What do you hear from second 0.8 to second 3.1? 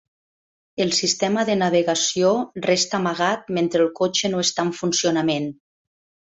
El sistema de navegació resta